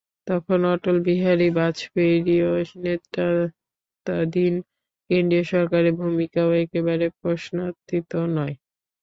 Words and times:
তখন 0.27 0.59
অটল 0.73 0.97
বিহারি 1.07 1.47
বাজপেয়ির 1.57 2.25
নেতৃত্বাধীন 2.83 4.53
কেন্দ্রীয় 5.09 5.45
সরকারের 5.51 5.93
ভূমিকাও 6.01 6.49
একেবারে 6.63 7.05
প্রশ্নাতীত 7.19 8.11
নয়। 8.35 8.55